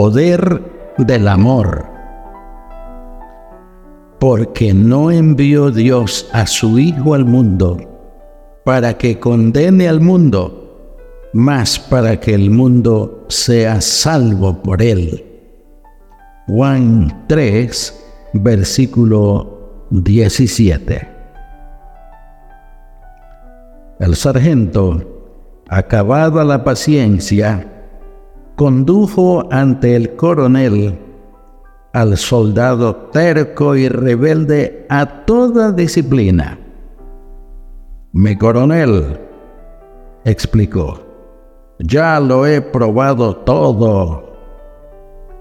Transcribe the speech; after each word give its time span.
Poder 0.00 0.62
del 0.96 1.26
amor. 1.26 1.84
Porque 4.20 4.72
no 4.72 5.10
envió 5.10 5.72
Dios 5.72 6.30
a 6.32 6.46
su 6.46 6.78
Hijo 6.78 7.14
al 7.14 7.24
mundo 7.24 7.78
para 8.64 8.96
que 8.96 9.18
condene 9.18 9.88
al 9.88 10.00
mundo, 10.00 11.02
más 11.32 11.80
para 11.80 12.20
que 12.20 12.32
el 12.32 12.48
mundo 12.48 13.26
sea 13.28 13.80
salvo 13.80 14.62
por 14.62 14.82
él. 14.82 15.26
Juan 16.46 17.24
3, 17.26 18.04
versículo 18.34 19.88
17. 19.90 21.08
El 23.98 24.14
sargento, 24.14 25.02
acabada 25.68 26.44
la 26.44 26.62
paciencia, 26.62 27.77
condujo 28.58 29.50
ante 29.50 29.96
el 29.96 30.14
coronel 30.16 30.98
al 31.94 32.18
soldado 32.18 32.94
terco 33.10 33.74
y 33.74 33.88
rebelde 33.88 34.84
a 34.90 35.24
toda 35.24 35.72
disciplina. 35.72 36.58
Mi 38.12 38.36
coronel, 38.36 39.18
explicó, 40.26 41.00
ya 41.78 42.20
lo 42.20 42.46
he 42.46 42.60
probado 42.60 43.34
todo 43.36 44.28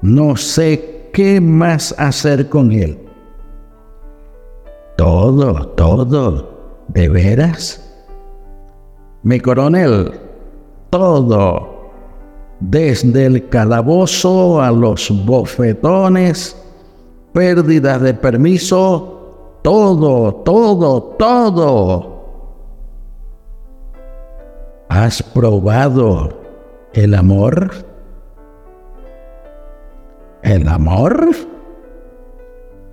no 0.00 0.36
sé 0.36 1.10
qué 1.12 1.40
más 1.40 1.92
hacer 1.98 2.48
con 2.48 2.70
él. 2.70 2.98
Todo, 4.96 5.68
todo, 5.70 6.84
¿de 6.88 7.08
veras? 7.08 7.84
Mi 9.24 9.40
coronel, 9.40 10.12
todo, 10.90 11.67
desde 12.60 13.26
el 13.26 13.48
calabozo 13.48 14.60
a 14.60 14.70
los 14.70 15.10
bofetones, 15.24 16.56
pérdida 17.32 17.98
de 17.98 18.14
permiso, 18.14 19.60
todo, 19.62 20.34
todo, 20.44 21.02
todo. 21.18 22.18
¿Has 24.88 25.22
probado 25.22 26.30
el 26.94 27.14
amor? 27.14 27.70
¿El 30.42 30.68
amor? 30.68 31.28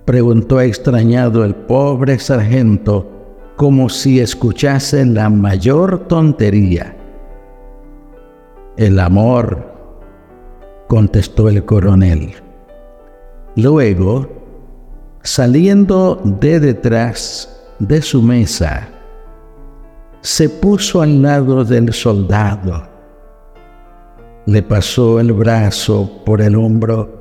preguntó 0.04 0.60
extrañado 0.60 1.44
el 1.44 1.54
pobre 1.54 2.18
sargento 2.20 3.04
como 3.56 3.88
si 3.88 4.20
escuchase 4.20 5.04
la 5.04 5.28
mayor 5.28 6.06
tontería. 6.06 6.96
El 8.76 8.98
amor, 8.98 9.74
contestó 10.88 11.48
el 11.48 11.64
coronel. 11.64 12.34
Luego, 13.56 14.28
saliendo 15.22 16.20
de 16.24 16.60
detrás 16.60 17.72
de 17.78 18.02
su 18.02 18.22
mesa, 18.22 18.88
se 20.20 20.48
puso 20.48 21.02
al 21.02 21.22
lado 21.22 21.64
del 21.64 21.92
soldado, 21.92 22.88
le 24.46 24.62
pasó 24.62 25.20
el 25.20 25.32
brazo 25.32 26.22
por 26.24 26.40
el 26.40 26.56
hombro 26.56 27.16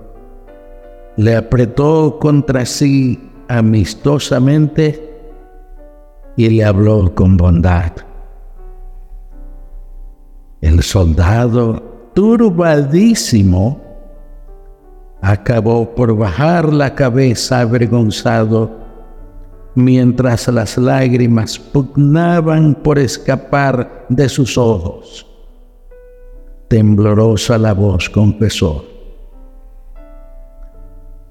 le 1.17 1.35
apretó 1.35 2.17
contra 2.19 2.65
sí 2.65 3.31
amistosamente 3.47 5.11
y 6.35 6.49
le 6.49 6.65
habló 6.65 7.13
con 7.15 7.37
bondad. 7.37 7.93
El 10.65 10.81
soldado, 10.81 12.09
turbadísimo, 12.15 13.79
acabó 15.21 15.93
por 15.93 16.17
bajar 16.17 16.73
la 16.73 16.95
cabeza 16.95 17.61
avergonzado 17.61 18.71
mientras 19.75 20.47
las 20.47 20.75
lágrimas 20.79 21.59
pugnaban 21.59 22.73
por 22.73 22.97
escapar 22.97 24.07
de 24.09 24.27
sus 24.27 24.57
ojos. 24.57 25.27
Temblorosa 26.67 27.59
la 27.59 27.73
voz 27.73 28.09
confesó 28.09 28.83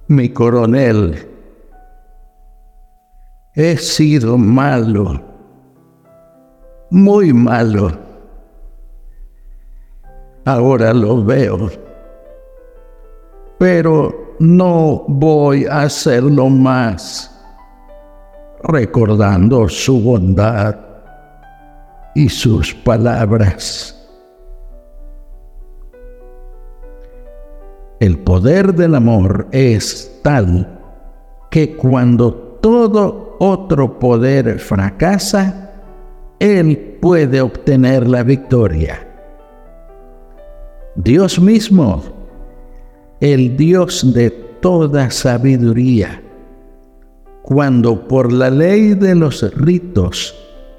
mi 0.07 0.29
coronel, 0.29 1.29
he 3.55 3.77
sido 3.77 4.37
malo, 4.37 5.21
muy 6.91 7.33
malo. 7.33 8.04
Ahora 10.45 10.93
lo 10.93 11.25
veo, 11.25 11.71
pero 13.59 14.37
no 14.39 15.05
voy 15.09 15.65
a 15.65 15.83
hacerlo 15.83 16.51
más, 16.51 17.31
recordando 18.63 19.69
su 19.71 20.03
bondad 20.03 20.77
y 22.15 22.29
sus 22.29 22.75
palabras. 22.75 23.91
El 28.01 28.19
poder 28.19 28.75
del 28.75 28.97
amor 28.97 29.49
es 29.51 30.21
tal 30.23 30.79
que 31.51 31.75
cuando 31.75 32.35
todo 32.61 33.37
otro 33.39 33.99
poder 33.99 34.59
fracasa, 34.59 35.71
Él 36.39 36.99
puede 37.01 37.41
obtener 37.41 38.07
la 38.07 38.23
victoria. 38.23 39.14
Dios 40.97 41.41
mismo, 41.41 42.05
el 43.21 43.57
Dios 43.57 44.15
de 44.15 44.31
toda 44.31 45.11
sabiduría, 45.11 46.23
cuando 47.43 48.07
por 48.07 48.33
la 48.33 48.49
ley 48.49 48.95
de 48.95 49.17
los 49.17 49.43
ritos 49.57 50.37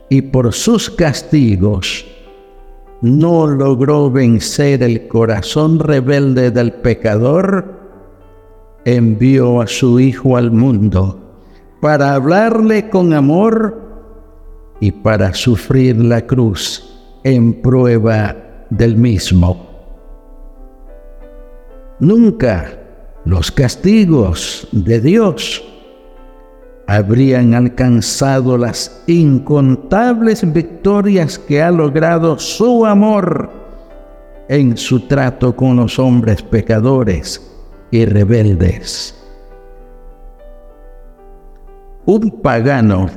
y 0.10 0.22
por 0.22 0.54
sus 0.54 0.90
castigos 0.90 2.06
no 3.02 3.46
logró 3.46 4.10
vencer 4.10 4.84
el 4.84 5.10
corazón 5.10 5.80
rebelde 5.80 6.50
del 6.50 6.72
pecador, 6.72 7.76
envió 8.86 9.62
a 9.62 9.68
su 9.68 10.00
Hijo 10.00 10.38
al 10.38 10.50
mundo 10.50 11.20
para 11.82 12.14
hablarle 12.14 12.90
con 12.90 13.12
amor 13.12 13.82
y 14.80 14.92
para 14.92 15.34
sufrir 15.34 15.98
la 15.98 16.26
cruz 16.26 16.90
en 17.26 17.62
prueba 17.62 18.34
del 18.70 18.96
mismo. 18.96 19.65
Nunca 22.06 22.72
los 23.26 23.52
castigos 23.52 24.68
de 24.72 25.02
Dios 25.02 25.64
habrían 26.86 27.56
alcanzado 27.56 28.60
las 28.60 29.02
incontables 29.08 30.54
victorias 30.54 31.40
que 31.40 31.64
ha 31.64 31.72
logrado 31.72 32.38
su 32.38 32.86
amor 32.86 33.50
en 34.50 34.78
su 34.78 35.00
trato 35.08 35.56
con 35.56 35.78
los 35.78 35.98
hombres 35.98 36.44
pecadores 36.44 37.42
y 37.90 38.06
rebeldes. 38.06 39.16
Un 42.06 42.40
pagano 42.44 43.10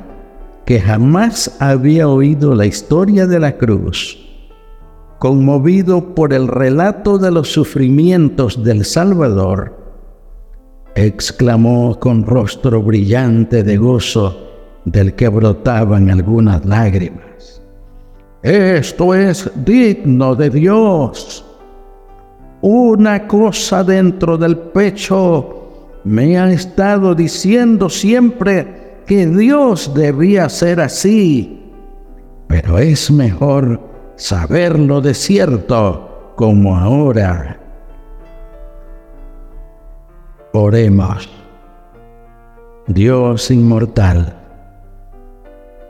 que 0.65 0.81
jamás 0.81 1.57
había 1.59 2.07
oído 2.07 2.55
la 2.55 2.65
historia 2.65 3.27
de 3.27 3.39
la 3.39 3.55
cruz, 3.55 4.28
conmovido 5.19 6.15
por 6.15 6.33
el 6.33 6.47
relato 6.47 7.17
de 7.17 7.29
los 7.29 7.51
sufrimientos 7.51 8.63
del 8.63 8.85
Salvador, 8.85 9.77
exclamó 10.95 11.99
con 11.99 12.25
rostro 12.25 12.81
brillante 12.81 13.63
de 13.63 13.77
gozo 13.77 14.47
del 14.85 15.13
que 15.13 15.27
brotaban 15.27 16.09
algunas 16.09 16.65
lágrimas. 16.65 17.61
Esto 18.41 19.13
es 19.13 19.51
digno 19.65 20.35
de 20.35 20.49
Dios. 20.49 21.45
Una 22.61 23.27
cosa 23.27 23.83
dentro 23.83 24.37
del 24.37 24.57
pecho 24.57 25.99
me 26.05 26.37
ha 26.39 26.49
estado 26.49 27.13
diciendo 27.13 27.89
siempre 27.89 29.01
que 29.05 29.27
Dios 29.27 29.93
debía 29.93 30.47
ser 30.47 30.79
así, 30.79 31.71
pero 32.47 32.77
es 32.77 33.11
mejor 33.11 33.88
saberlo 34.19 34.99
de 34.99 35.13
cierto 35.13 36.33
como 36.35 36.77
ahora. 36.77 37.57
Oremos. 40.51 41.29
Dios 42.87 43.49
inmortal, 43.49 44.35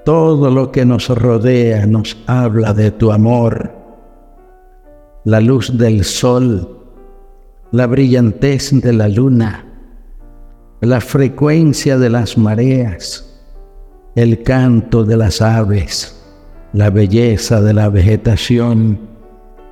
todo 0.06 0.52
lo 0.52 0.72
que 0.72 0.86
nos 0.86 1.10
rodea 1.10 1.86
nos 1.86 2.18
habla 2.28 2.74
de 2.74 2.92
tu 2.92 3.12
amor. 3.12 3.72
La 5.24 5.40
luz 5.40 5.78
del 5.78 6.04
sol, 6.04 6.78
la 7.72 7.88
brillantez 7.88 8.72
de 8.82 8.94
la 8.94 9.08
luna, 9.08 9.66
la 10.82 11.02
frecuencia 11.02 11.98
de 11.98 12.10
las 12.10 12.38
mareas, 12.38 13.42
el 14.16 14.44
canto 14.44 15.04
de 15.04 15.18
las 15.18 15.42
aves, 15.42 16.19
la 16.74 16.90
belleza 16.90 17.62
de 17.62 17.74
la 17.74 17.90
vegetación, 17.90 19.00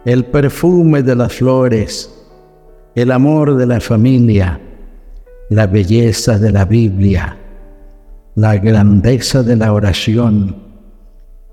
el 0.06 0.26
perfume 0.26 1.04
de 1.04 1.16
las 1.16 1.34
flores, 1.34 2.14
el 2.96 3.12
amor 3.12 3.56
de 3.56 3.66
la 3.68 3.80
familia, 3.80 4.60
la 5.50 5.68
belleza 5.68 6.40
de 6.40 6.52
la 6.52 6.66
Biblia, 6.66 7.38
la 8.36 8.58
grandeza 8.58 9.44
de 9.44 9.56
la 9.56 9.74
oración, 9.74 10.56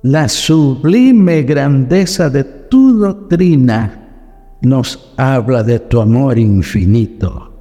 la 0.02 0.28
sublime 0.28 1.42
grandeza 1.42 2.30
de 2.30 2.44
tu 2.44 2.98
doctrina 2.98 4.00
nos 4.62 5.12
habla 5.16 5.62
de 5.62 5.78
tu 5.78 6.00
amor 6.00 6.38
infinito. 6.38 7.52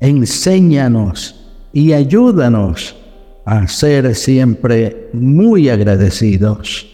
Enséñanos 0.00 1.50
y 1.72 1.92
ayúdanos 1.92 2.96
a 3.44 3.66
ser 3.68 4.14
siempre 4.14 5.10
muy 5.12 5.68
agradecidos. 5.68 6.93